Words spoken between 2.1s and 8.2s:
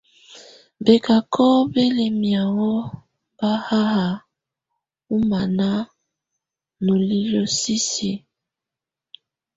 mianŋɔ ba haha ɔmana nulilə sisi.